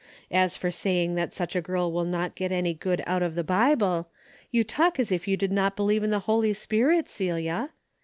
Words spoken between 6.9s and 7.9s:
Celia.